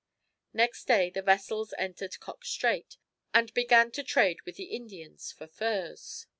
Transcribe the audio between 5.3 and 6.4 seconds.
for furs.